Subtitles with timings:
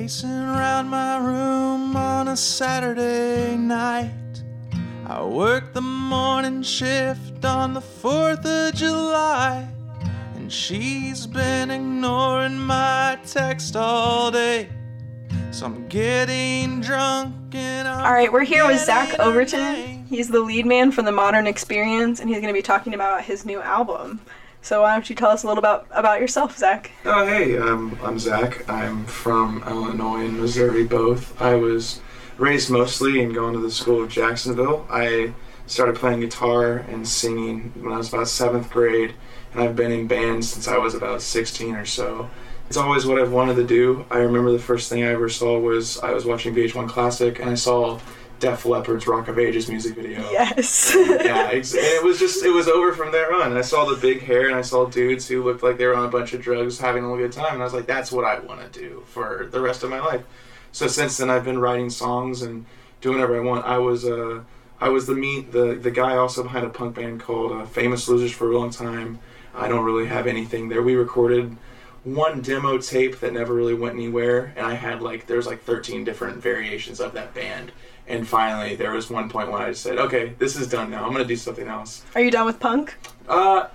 [0.00, 4.42] Pacing around my room on a Saturday night.
[5.06, 9.68] I work the morning shift on the 4th of July.
[10.36, 14.70] And she's been ignoring my text all day.
[15.50, 20.06] So I'm getting drunk and I'm All right, we're here with Zach Overton.
[20.06, 23.22] He's the lead man from the Modern Experience, and he's going to be talking about
[23.22, 24.22] his new album.
[24.62, 26.90] So why don't you tell us a little about about yourself, Zach?
[27.04, 28.68] Oh, hey, um, I'm Zach.
[28.68, 31.40] I'm from Illinois and Missouri both.
[31.40, 32.00] I was
[32.36, 34.86] raised mostly in going to the school of Jacksonville.
[34.90, 35.32] I
[35.66, 39.14] started playing guitar and singing when I was about seventh grade,
[39.52, 42.28] and I've been in bands since I was about 16 or so.
[42.66, 44.04] It's always what I've wanted to do.
[44.10, 47.50] I remember the first thing I ever saw was I was watching VH1 Classic, and
[47.50, 47.98] I saw
[48.40, 50.94] Def Leppard's Rock of Ages music video Yes.
[50.96, 53.56] yeah, and it was just it was over from there on.
[53.56, 56.06] I saw the big hair and I saw dudes who looked like they were on
[56.06, 58.40] a bunch of drugs having a good time, and I was like, that's what I
[58.40, 60.22] want to do for the rest of my life.
[60.72, 62.64] So since then, I've been writing songs and
[63.00, 63.66] doing whatever I want.
[63.66, 64.40] I was uh,
[64.80, 68.08] I was the meet the the guy also behind a punk band called uh, Famous
[68.08, 69.18] Losers for a long time.
[69.54, 70.80] I don't really have anything there.
[70.82, 71.56] We recorded
[72.04, 76.04] one demo tape that never really went anywhere, and I had like there's like 13
[76.04, 77.72] different variations of that band.
[78.10, 81.06] And finally, there was one point when I just said, "Okay, this is done now.
[81.06, 82.96] I'm gonna do something else." Are you done with punk?
[83.28, 83.68] Uh,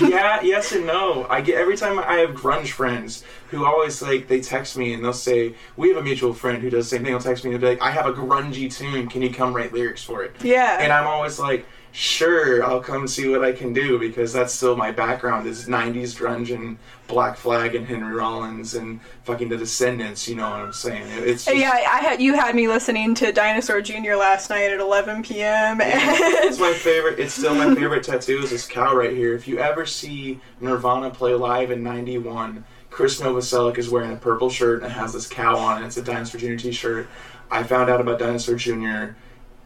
[0.00, 1.26] yeah, yes and no.
[1.28, 5.04] I get every time I have grunge friends who always like they text me and
[5.04, 7.52] they'll say, "We have a mutual friend who does the same thing." They'll text me
[7.52, 9.08] and they'll be like, "I have a grungy tune.
[9.08, 10.78] Can you come write lyrics for it?" Yeah.
[10.80, 14.76] And I'm always like, "Sure, I'll come see what I can do," because that's still
[14.76, 16.78] my background is '90s grunge and
[17.08, 20.28] Black Flag and Henry Rollins and fucking The Descendents.
[20.28, 21.06] You know what I'm saying?
[21.08, 24.14] It's just, yeah, I had you had me listening to Dinosaur Jr.
[24.14, 25.80] last night at 11 p.m.
[25.82, 27.18] It's my favorite.
[27.18, 28.38] It's still my favorite tattoo.
[28.44, 29.34] Is this cow right here?
[29.34, 34.50] If you ever see Nirvana play live in '91, Chris Novoselic is wearing a purple
[34.50, 35.86] shirt and has this cow on it.
[35.86, 36.56] It's a Dinosaur Jr.
[36.56, 37.08] T-shirt.
[37.50, 39.14] I found out about Dinosaur Jr.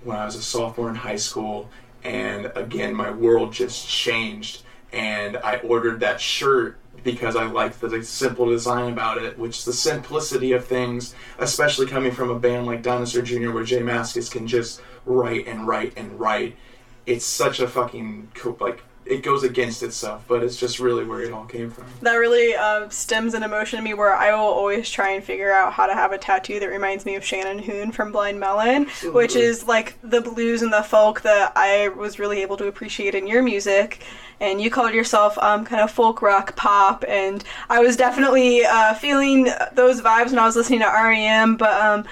[0.05, 1.71] when I was a sophomore in high school,
[2.03, 4.63] and again, my world just changed.
[4.93, 9.65] And I ordered that shirt because I liked the simple design about it, which is
[9.65, 14.31] the simplicity of things, especially coming from a band like Dinosaur Jr., where Jay Mascis
[14.31, 16.57] can just write and write and write.
[17.07, 18.29] It's such a fucking
[18.61, 21.85] like it goes against itself, but it's just really where it all came from.
[22.03, 25.53] that really uh, stems an emotion in me where I will always try and figure
[25.53, 28.87] out how to have a tattoo that reminds me of Shannon Hoon from Blind Melon,
[29.13, 33.15] which is like the blues and the folk that I was really able to appreciate
[33.15, 34.03] in your music.
[34.41, 38.95] And you called yourself um, kind of folk rock pop, and I was definitely uh,
[38.95, 41.57] feeling those vibes when I was listening to REM.
[41.57, 42.05] But um,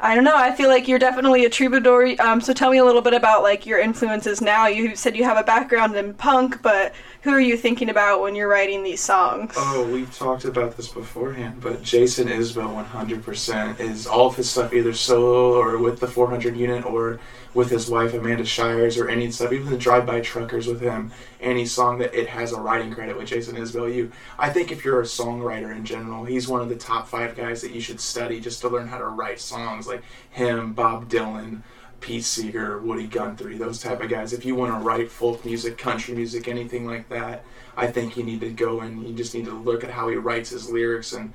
[0.00, 0.36] I don't know.
[0.36, 2.20] I feel like you're definitely a troubadour.
[2.20, 4.66] Um, so tell me a little bit about like your influences now.
[4.66, 8.34] You said you have a background in punk, but who are you thinking about when
[8.34, 9.54] you're writing these songs?
[9.56, 14.72] Oh, we've talked about this beforehand, but Jason Isbell 100% is all of his stuff
[14.72, 17.20] either solo or with the 400 unit or
[17.54, 21.12] with his wife Amanda Shires or any stuff, even the Drive By Truckers with him,
[21.40, 23.94] any song that it has a writing credit with Jason Isbell.
[23.94, 27.36] You, I think if you're a songwriter in general, he's one of the top five
[27.36, 31.08] guys that you should study just to learn how to write songs like him, Bob
[31.08, 31.62] Dylan.
[32.00, 34.34] Pete Seeger, Woody Guthrie, those type of guys.
[34.34, 37.44] If you want to write folk music, country music, anything like that,
[37.78, 40.16] I think you need to go and you just need to look at how he
[40.16, 41.14] writes his lyrics.
[41.14, 41.32] And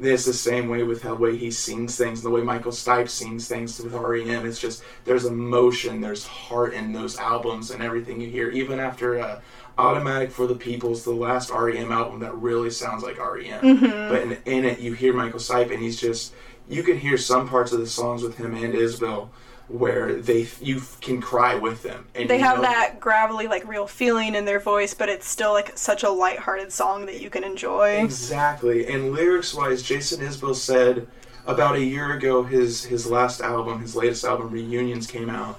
[0.00, 3.48] it's the same way with the way he sings things, the way Michael Stipe sings
[3.48, 4.46] things with REM.
[4.46, 8.50] It's just there's emotion, there's heart in those albums and everything you hear.
[8.50, 9.40] Even after uh,
[9.78, 13.80] Automatic for the People's, the last REM album that really sounds like REM.
[14.08, 16.34] But in, in it, you hear Michael Stipe, and he's just
[16.68, 19.28] you can hear some parts of the songs with him and Isbell
[19.68, 22.06] where they you can cry with them.
[22.14, 25.52] And they have know- that gravelly, like real feeling in their voice, but it's still
[25.52, 28.02] like such a lighthearted song that you can enjoy.
[28.02, 28.86] Exactly.
[28.86, 31.06] And lyrics wise, Jason Isbell said
[31.46, 35.58] about a year ago his his last album, his latest album, Reunions, came out,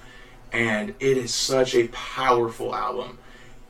[0.51, 3.17] and it is such a powerful album.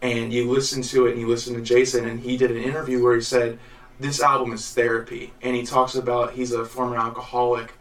[0.02, 3.02] And you listen to it and you listen to Jason and he did an interview
[3.02, 3.58] where he said,
[4.02, 7.72] This album is therapy and he talks about he's a former alcoholic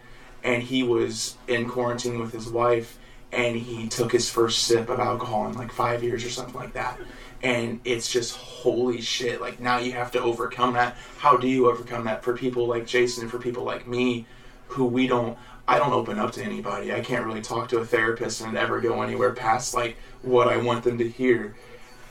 [0.44, 2.98] and he was in quarantine with his wife
[3.32, 6.74] and he took his first sip of alcohol in like five years or something like
[6.74, 6.98] that.
[7.42, 10.96] And it's just holy shit like now you have to overcome that.
[11.18, 14.26] How do you overcome that for people like jason and for people like me
[14.68, 15.36] who we don't
[15.66, 16.92] i don't open up to anybody.
[16.92, 20.56] I can't really talk to a therapist and ever go anywhere past like what i
[20.56, 21.56] want them to hear.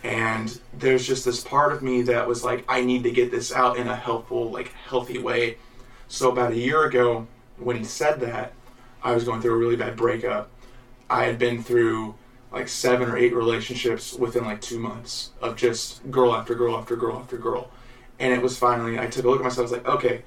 [0.04, 3.52] And there's just this part of me that was like i need to get this
[3.52, 5.58] out in a helpful like healthy way.
[6.08, 7.28] So about a year ago
[7.62, 8.54] when he said that
[9.04, 10.50] i was going through a really bad breakup
[11.10, 12.14] i had been through
[12.52, 16.96] like seven or eight relationships within like two months of just girl after girl after
[16.96, 17.72] girl after girl
[18.20, 20.24] and it was finally i took a look at myself i was like okay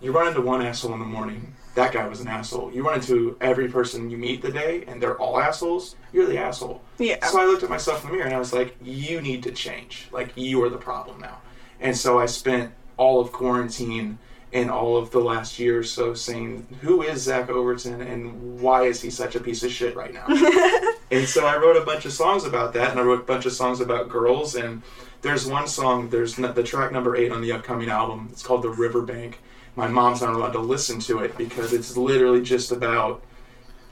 [0.00, 1.54] you run into one asshole in the morning.
[1.74, 2.72] That guy was an asshole.
[2.72, 5.96] You run into every person you meet the day, and they're all assholes.
[6.12, 6.82] You're the asshole.
[6.98, 7.24] Yeah.
[7.26, 9.50] So I looked at myself in the mirror and I was like, "You need to
[9.50, 10.08] change.
[10.12, 11.38] Like you are the problem now."
[11.80, 14.18] And so I spent all of quarantine
[14.52, 18.84] and all of the last year or so saying, "Who is Zach Overton, and why
[18.84, 20.26] is he such a piece of shit right now?"
[21.10, 23.46] and so I wrote a bunch of songs about that, and I wrote a bunch
[23.46, 24.54] of songs about girls.
[24.54, 24.82] And
[25.22, 28.28] there's one song, there's the track number eight on the upcoming album.
[28.32, 29.40] It's called "The Riverbank."
[29.76, 33.22] My mom's not allowed to listen to it because it's literally just about,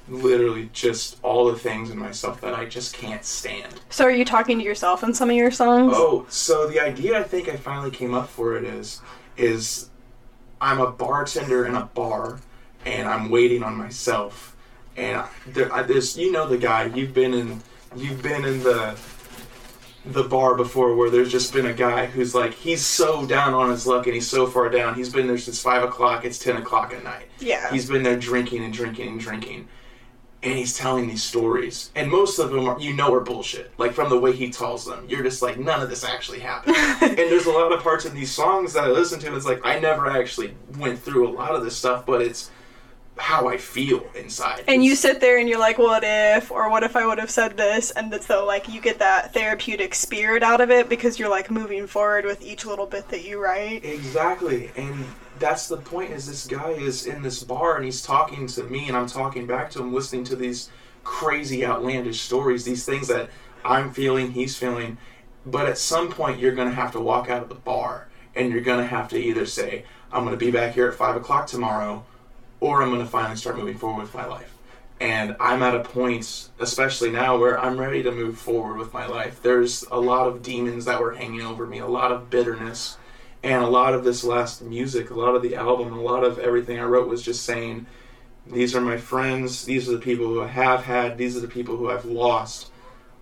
[0.08, 3.80] literally just all the things in myself that I just can't stand.
[3.90, 5.92] So are you talking to yourself in some of your songs?
[5.94, 9.00] Oh, so the idea I think I finally came up for it is
[9.36, 9.90] is
[10.60, 12.40] I'm a bartender in a bar
[12.84, 14.56] and I'm waiting on myself.
[14.96, 16.84] And I- there I, this you know the guy.
[16.86, 17.62] You've been in
[17.94, 18.96] you've been in the
[20.04, 23.70] the bar before where there's just been a guy who's like he's so down on
[23.70, 24.94] his luck and he's so far down.
[24.94, 26.24] He's been there since five o'clock.
[26.24, 27.26] It's ten o'clock at night.
[27.40, 27.70] Yeah.
[27.72, 29.68] he's been there drinking and drinking and drinking
[30.46, 31.90] and he's telling these stories.
[31.94, 33.72] And most of them are you know are bullshit.
[33.78, 35.04] Like from the way he tells them.
[35.08, 36.76] You're just like none of this actually happened.
[37.06, 39.46] And there's a lot of parts in these songs that i listen to and it's
[39.46, 42.50] like i never actually went through a lot of this stuff but it's
[43.18, 46.82] how i feel inside and you sit there and you're like, what if, or what
[46.82, 47.90] if I would have said this?
[47.92, 51.86] And so like you get that therapeutic spirit out of it because you're like moving
[51.86, 53.84] forward with each little bit that you write.
[53.84, 55.04] Exactly, and
[55.38, 56.10] that's the point.
[56.10, 59.46] Is this guy is in this bar and he's talking to me, and I'm talking
[59.46, 60.70] back to him, listening to these
[61.04, 63.30] crazy, outlandish stories, these things that
[63.64, 64.98] I'm feeling, he's feeling.
[65.44, 68.52] But at some point, you're going to have to walk out of the bar, and
[68.52, 71.14] you're going to have to either say, "I'm going to be back here at five
[71.14, 72.04] o'clock tomorrow,"
[72.60, 74.52] or I'm going to finally start moving forward with my life.
[74.98, 79.06] And I'm at a point, especially now, where I'm ready to move forward with my
[79.06, 79.42] life.
[79.42, 82.96] There's a lot of demons that were hanging over me, a lot of bitterness,
[83.42, 86.38] and a lot of this last music, a lot of the album, a lot of
[86.38, 87.86] everything I wrote was just saying,
[88.46, 91.48] these are my friends, these are the people who I have had, these are the
[91.48, 92.70] people who I've lost.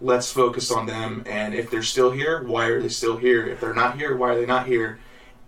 [0.01, 1.25] Let's focus on them.
[1.27, 3.47] And if they're still here, why are they still here?
[3.47, 5.01] If they're not here, why are they not here?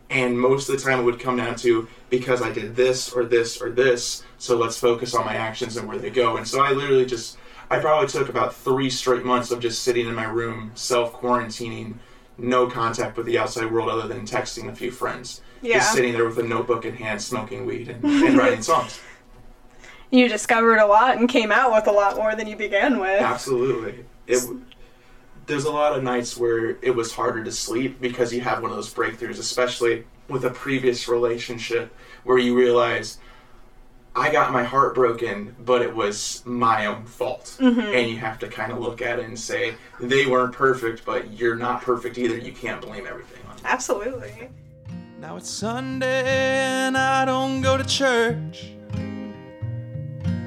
[0.08, 3.25] And most of the time it would come down to because I did this or
[3.25, 6.37] this or this, so let's focus on my actions and where they go.
[6.37, 7.38] And so I literally just,
[7.70, 11.94] I probably took about three straight months of just sitting in my room, self quarantining,
[12.38, 15.41] no contact with the outside world other than texting a few friends.
[15.62, 15.79] Yeah.
[15.79, 19.00] Just sitting there with a notebook in hand, smoking weed and, and writing songs.
[20.11, 23.20] You discovered a lot and came out with a lot more than you began with.
[23.20, 24.05] Absolutely.
[24.26, 24.44] It,
[25.46, 28.70] there's a lot of nights where it was harder to sleep because you have one
[28.70, 31.94] of those breakthroughs, especially with a previous relationship
[32.25, 33.19] where you realize
[34.16, 37.56] I got my heart broken, but it was my own fault.
[37.60, 37.81] Mm-hmm.
[37.81, 41.32] And you have to kind of look at it and say, they weren't perfect, but
[41.38, 42.37] you're not perfect either.
[42.37, 43.66] You can't blame everything on them.
[43.66, 44.48] Absolutely.
[45.20, 48.72] Now it's Sunday and I don't go to church.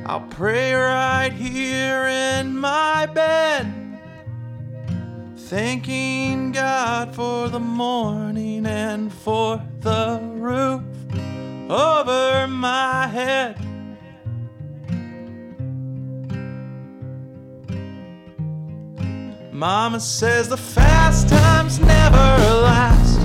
[0.05, 3.71] I'll pray right here in my bed,
[5.49, 10.83] thanking God for the morning and for the roof
[11.67, 13.57] over my head.
[19.51, 22.27] Mama says the fast times never
[22.61, 23.19] last.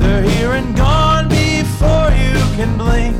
[0.00, 3.14] They're here and gone before you can blink.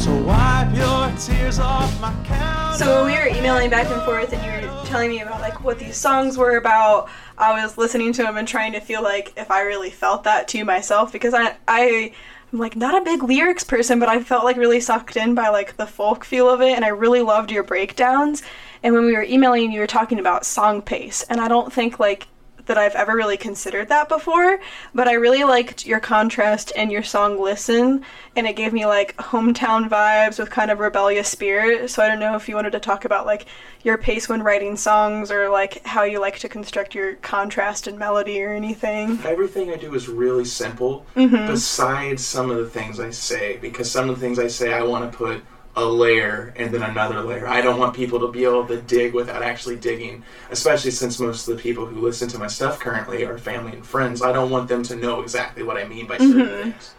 [0.00, 2.76] So wipe your tears off my counter.
[2.76, 5.78] So we were emailing back and forth, and you were telling me about like what
[5.78, 7.08] these songs were about.
[7.36, 10.48] I was listening to them and trying to feel like if I really felt that
[10.48, 12.12] to myself because I I
[12.52, 15.48] am like not a big lyrics person, but I felt like really sucked in by
[15.50, 18.42] like the folk feel of it, and I really loved your breakdowns.
[18.82, 22.00] And when we were emailing, you were talking about song pace, and I don't think
[22.00, 22.26] like
[22.68, 24.60] that I've ever really considered that before,
[24.94, 28.04] but I really liked your contrast and your song Listen,
[28.36, 31.90] and it gave me like hometown vibes with kind of rebellious spirit.
[31.90, 33.46] So I don't know if you wanted to talk about like
[33.82, 37.98] your pace when writing songs or like how you like to construct your contrast and
[37.98, 39.18] melody or anything.
[39.24, 41.46] Everything I do is really simple, mm-hmm.
[41.46, 44.82] besides some of the things I say, because some of the things I say I
[44.82, 45.42] want to put
[45.78, 47.46] a layer and then another layer.
[47.46, 51.46] I don't want people to be able to dig without actually digging, especially since most
[51.46, 54.20] of the people who listen to my stuff currently are family and friends.
[54.20, 56.70] I don't want them to know exactly what I mean by certain mm-hmm.
[56.70, 56.94] things.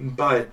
[0.00, 0.50] But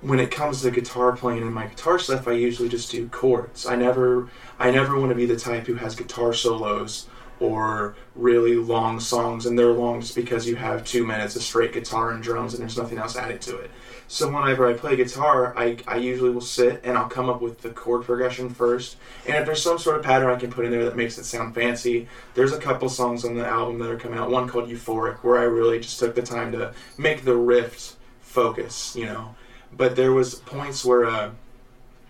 [0.00, 3.66] when it comes to guitar playing and my guitar stuff, I usually just do chords.
[3.66, 7.06] I never I never want to be the type who has guitar solos
[7.38, 11.72] or really long songs and they're long just because you have two minutes of straight
[11.72, 13.70] guitar and drums and there's nothing else added to it.
[14.12, 17.60] So whenever I play guitar, I, I usually will sit and I'll come up with
[17.60, 18.96] the chord progression first.
[19.24, 21.22] And if there's some sort of pattern I can put in there that makes it
[21.22, 24.28] sound fancy, there's a couple songs on the album that are coming out.
[24.28, 28.96] One called Euphoric, where I really just took the time to make the riff focus,
[28.96, 29.36] you know.
[29.76, 31.30] But there was points where uh,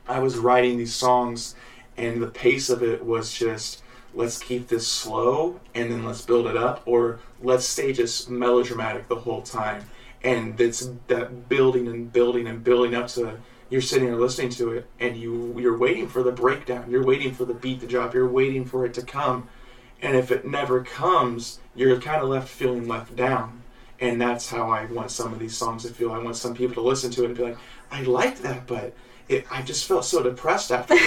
[0.08, 1.54] I was writing these songs,
[1.98, 3.82] and the pace of it was just
[4.14, 9.06] let's keep this slow and then let's build it up, or let's stay just melodramatic
[9.08, 9.84] the whole time.
[10.22, 13.38] And it's that building and building and building up to
[13.70, 17.32] you're sitting there listening to it, and you you're waiting for the breakdown, you're waiting
[17.32, 19.48] for the beat to drop, you're waiting for it to come,
[20.02, 23.62] and if it never comes, you're kind of left feeling left down.
[24.00, 26.10] And that's how I want some of these songs to feel.
[26.10, 27.58] I want some people to listen to it and be like,
[27.90, 28.94] I liked that, but
[29.30, 31.04] it, I just felt so depressed afterwards,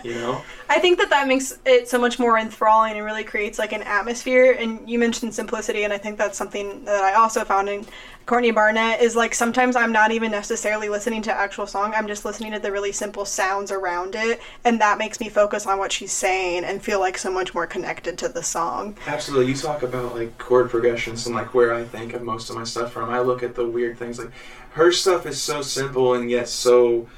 [0.04, 0.42] you know?
[0.68, 3.82] I think that that makes it so much more enthralling and really creates like an
[3.82, 4.56] atmosphere.
[4.58, 7.86] And you mentioned simplicity, and I think that's something that I also found in
[8.26, 11.94] Courtney Barnett is like sometimes I'm not even necessarily listening to actual song.
[11.94, 15.64] I'm just listening to the really simple sounds around it, and that makes me focus
[15.66, 18.96] on what she's saying and feel like so much more connected to the song.
[19.06, 19.52] Absolutely.
[19.52, 22.64] You talk about like chord progressions and like where I think of most of my
[22.64, 23.10] stuff from.
[23.10, 24.32] I look at the weird things like
[24.70, 27.08] her stuff is so simple and yet so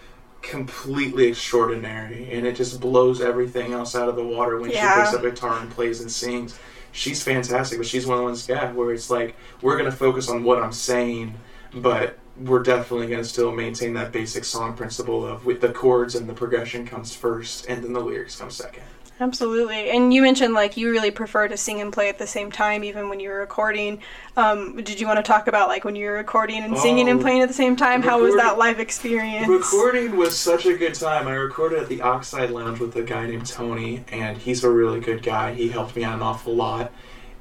[0.42, 4.94] completely extraordinary and it just blows everything else out of the water when Yeah.
[4.94, 6.58] she picks up a guitar and plays and sings.
[6.92, 10.28] She's fantastic, but she's one of the ones, yeah, where it's like we're gonna focus
[10.28, 11.34] on what I'm saying,
[11.74, 16.28] but we're definitely gonna still maintain that basic song principle of with the chords and
[16.28, 18.84] the progression comes first and then the lyrics come second.
[19.20, 19.90] Absolutely.
[19.90, 22.84] And you mentioned like you really prefer to sing and play at the same time,
[22.84, 24.00] even when you're recording.
[24.36, 27.22] Um, did you want to talk about like when you're recording and singing and Oh,
[27.22, 28.00] playing at the same time?
[28.00, 29.48] How was that live experience?
[29.48, 31.26] Recording was such a good time.
[31.26, 35.00] I recorded at the Oxide Lounge with a guy named Tony, and he's a really
[35.00, 35.52] good guy.
[35.52, 36.92] He helped me out an awful lot.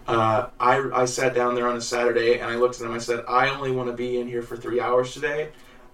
[0.08, 2.94] Uh, I, I sat down there on a Saturday and I looked at him.
[2.94, 5.50] I said, I only want to be in here for three hours today,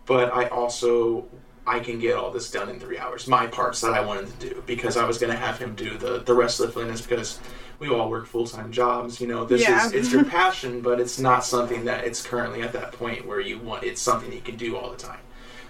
[0.05, 1.25] but I also
[1.65, 3.27] I can get all this done in three hours.
[3.27, 5.97] My parts that I wanted to do because I was going to have him do
[5.97, 7.39] the the rest of the fitness because
[7.79, 9.21] we all work full time jobs.
[9.21, 9.85] You know, this Yeah.
[9.85, 13.39] is it's your passion, but it's not something that it's currently at that point where
[13.39, 13.83] you want.
[13.83, 15.19] It's something you can do all the time.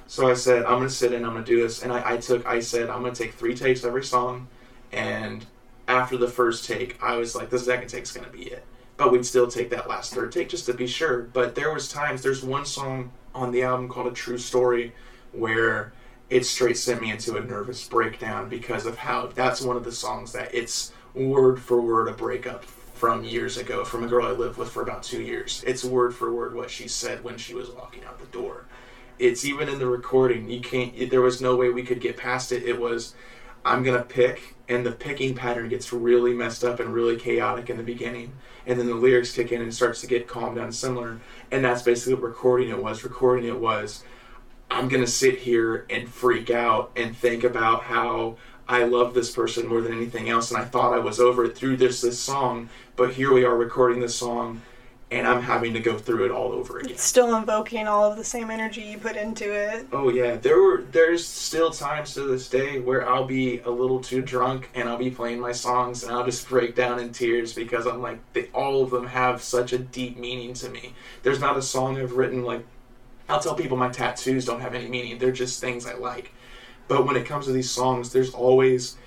[0.07, 2.45] So I said, I'm gonna sit in, I'm gonna do this, and I, I took,
[2.45, 4.47] I said, I'm gonna take three takes every song,
[4.91, 5.45] and
[5.87, 8.63] after the first take, I was like, the second take's gonna be it.
[8.97, 11.21] But we'd still take that last third take just to be sure.
[11.21, 14.93] But there was times, there's one song on the album called A True Story,
[15.33, 15.93] where
[16.29, 19.91] it straight sent me into a nervous breakdown because of how that's one of the
[19.91, 24.31] songs that it's word for word a breakup from years ago from a girl I
[24.31, 25.63] lived with for about two years.
[25.67, 28.65] It's word for word what she said when she was walking out the door.
[29.19, 32.51] It's even in the recording you can't there was no way we could get past
[32.51, 32.63] it.
[32.63, 33.13] It was
[33.65, 37.77] i'm gonna pick and the picking pattern gets really messed up and really chaotic in
[37.77, 38.31] the beginning
[38.65, 41.19] and then the lyrics kick in and starts to get calmed down similar
[41.51, 43.03] and that's basically what recording it was.
[43.03, 44.03] Recording it was
[44.73, 48.35] i'm gonna sit here and freak out and think about how
[48.67, 51.55] i love this person more than anything else and i thought i was over it
[51.55, 54.61] through this this song but here we are recording this song
[55.11, 58.17] and i'm having to go through it all over again It's still invoking all of
[58.17, 59.85] the same energy you put into it.
[59.91, 63.99] Oh yeah, there were there's still times to this day where I'll be a little
[63.99, 67.53] too drunk and I'll be playing my songs and I'll just break down in tears
[67.53, 70.93] because I'm like they, all of them have such a deep meaning to me.
[71.21, 72.65] There's not a song I've written like
[73.29, 75.17] I'll tell people my tattoos don't have any meaning.
[75.17, 76.31] They're just things I like.
[76.87, 78.97] But when it comes to these songs, there's always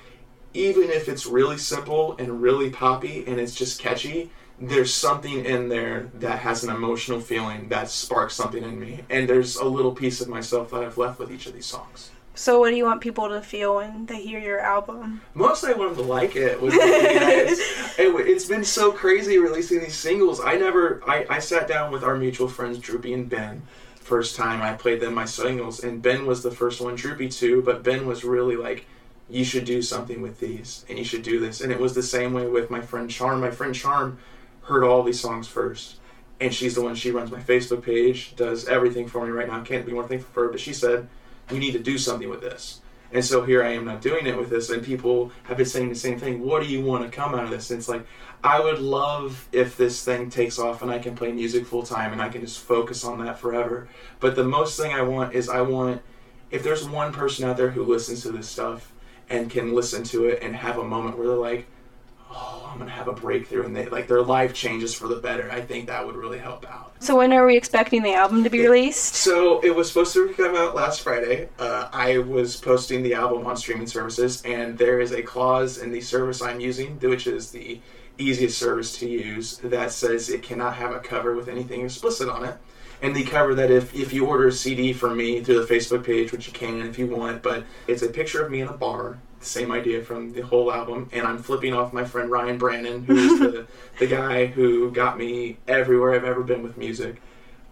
[0.55, 5.69] even if it's really simple and really poppy and it's just catchy, there's something in
[5.69, 9.01] there that has an emotional feeling that sparks something in me.
[9.11, 12.11] And there's a little piece of myself that I've left with each of these songs.
[12.35, 15.23] So, what do you want people to feel when they hear your album?
[15.35, 16.61] Mostly I want them to like it.
[16.61, 17.59] Which would be nice.
[17.99, 20.41] It- it's been so crazy releasing these singles.
[20.41, 23.63] I never, I, I sat down with our mutual friends, Droopy and Ben,
[24.07, 25.83] first time I played them my singles.
[25.83, 28.87] And Ben was the first one, Droopy too, but Ben was really like,
[29.29, 31.61] you should do something with these and you should do this.
[31.61, 33.41] And it was the same way with my friend Charm.
[33.41, 34.19] My friend Charm
[34.63, 35.97] heard all these songs first.
[36.41, 39.63] And she's the one, she runs my Facebook page, does everything for me right now.
[39.63, 40.51] Can't be more thankful for her.
[40.51, 41.09] But she said,
[41.51, 42.81] we need to do something with this.
[43.13, 45.89] And so here I am not doing it with this, and people have been saying
[45.89, 46.41] the same thing.
[46.45, 47.71] What do you want to come out of this?
[47.71, 48.07] And it's like,
[48.43, 52.13] I would love if this thing takes off and I can play music full time
[52.13, 53.89] and I can just focus on that forever.
[54.21, 56.03] But the most thing I want is I want,
[56.51, 58.93] if there's one person out there who listens to this stuff
[59.29, 61.67] and can listen to it and have a moment where they're like,
[62.31, 65.51] oh, I'm gonna have a breakthrough, and they like their life changes for the better.
[65.51, 66.93] I think that would really help out.
[66.99, 69.15] So, when are we expecting the album to be released?
[69.15, 71.49] So it was supposed to come out last Friday.
[71.59, 75.91] Uh, I was posting the album on streaming services, and there is a clause in
[75.91, 77.81] the service I'm using, which is the
[78.19, 82.45] easiest service to use, that says it cannot have a cover with anything explicit on
[82.45, 82.57] it.
[83.03, 86.05] And the cover that if, if you order a CD from me through the Facebook
[86.05, 88.73] page, which you can if you want, but it's a picture of me in a
[88.73, 93.05] bar, same idea from the whole album, and I'm flipping off my friend Ryan Brannon,
[93.05, 93.67] who's the,
[93.99, 97.17] the guy who got me everywhere I've ever been with music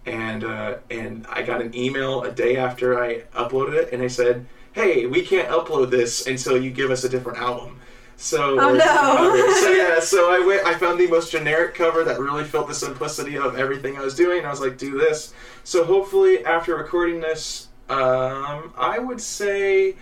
[0.05, 4.09] and uh, and I got an email a day after I uploaded it, and they
[4.09, 7.79] said, "Hey, we can't upload this until you give us a different album."
[8.17, 9.53] So, Oh, no.
[9.59, 10.65] so yeah, so I went.
[10.65, 14.15] I found the most generic cover that really felt the simplicity of everything I was
[14.15, 14.45] doing.
[14.45, 19.95] I was like, "Do this." So hopefully, after recording this, um, I would say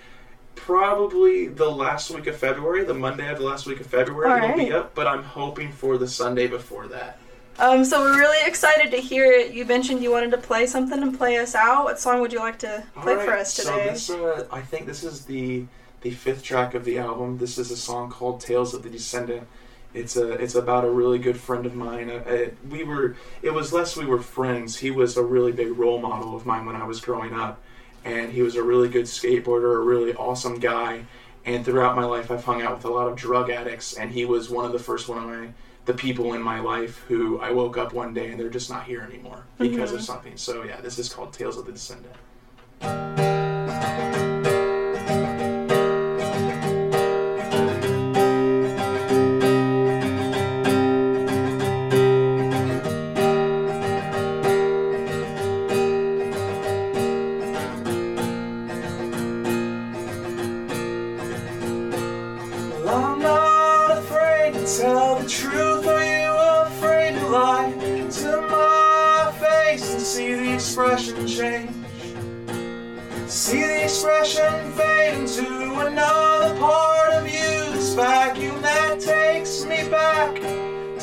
[0.56, 4.50] probably the last week of February, the Monday of the last week of February, All
[4.50, 4.96] it'll be up.
[4.96, 7.20] But I'm hoping for the Sunday before that.
[7.60, 9.54] Um, so we're really excited to hear it.
[9.54, 11.84] You mentioned you wanted to play something and play us out.
[11.84, 13.94] What song would you like to play Alright, for us today?
[13.94, 15.66] So this, uh, I think this is the
[16.02, 17.38] the fifth track of the album.
[17.38, 19.48] This is a song called "Tales of the Descendant."
[19.94, 22.10] It's a it's about a really good friend of mine.
[22.10, 24.78] Uh, uh, we were it was less we were friends.
[24.78, 27.62] He was a really big role model of mine when I was growing up,
[28.06, 31.06] and he was a really good skateboarder, a really awesome guy.
[31.46, 34.24] And throughout my life, I've hung out with a lot of drug addicts, and he
[34.26, 35.50] was one of the first one of my
[35.86, 38.86] the people in my life who I woke up one day and they're just not
[38.86, 40.06] here anymore because of mm-hmm.
[40.06, 40.38] something.
[40.38, 42.16] So yeah, this is called "Tales of the Descendant."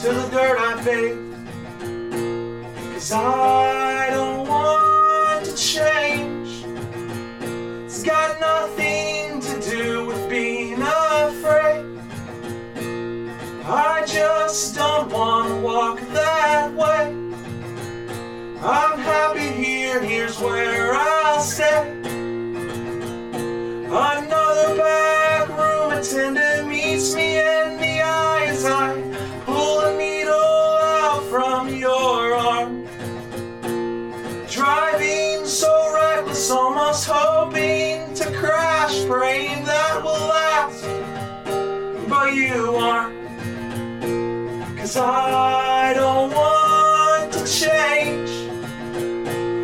[0.01, 1.29] To the dirt I bathed.
[2.95, 6.65] Cause I don't want to change.
[7.85, 11.85] It's got nothing to do with being afraid.
[13.67, 17.13] I just don't want to walk that way.
[18.63, 21.90] I'm happy here, here's where I'll stay.
[39.11, 40.85] Praying that will last.
[42.09, 43.19] But you aren't.
[44.79, 48.31] Cause I don't want to change.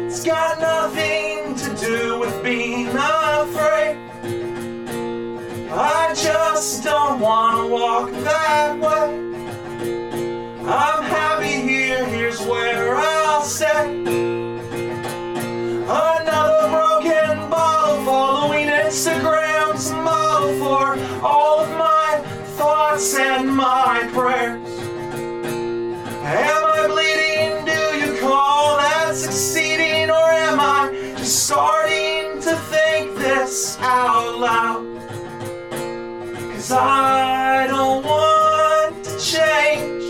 [0.08, 3.96] It's got nothing to do with being afraid.
[5.70, 9.25] I just don't want to walk that way.
[23.06, 24.68] Thoughts and my prayers.
[26.24, 27.64] Am I bleeding?
[27.64, 30.10] Do you call that succeeding?
[30.10, 34.84] Or am I just starting to think this out loud?
[36.52, 40.04] Cause I don't want to change.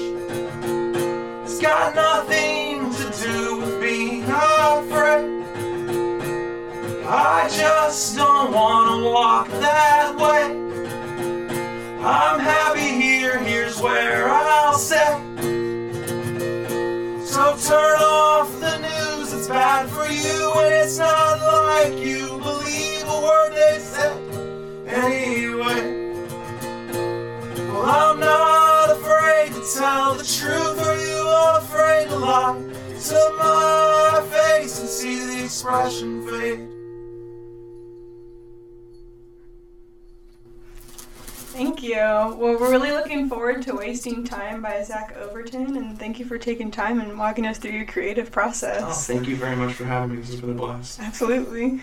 [1.45, 5.45] It's got nothing to do with being afraid.
[7.09, 10.56] I just don't want to walk that way.
[12.07, 14.97] I'm happy here, here's where I'll sit.
[17.27, 23.09] So turn off the news, it's bad for you, and it's not like you believe
[23.09, 24.13] a word they say.
[24.87, 25.83] Anyway,
[27.73, 32.55] well, I'm not afraid to tell the truth, are you afraid to lie
[33.09, 36.66] to my face and see the expression fade?
[41.97, 42.03] You.
[42.03, 46.39] Well, we're really looking forward to Wasting Time by Zach Overton, and thank you for
[46.39, 49.07] taking time and walking us through your creative Oh, process.
[49.07, 50.17] thank you very much for having me.
[50.23, 51.01] This has been a blast.
[51.01, 51.81] Absolutely.